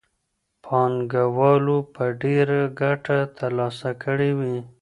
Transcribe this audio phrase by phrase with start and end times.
[0.65, 4.57] پانګوالو به ډېره ګټه ترلاسه کړې وي.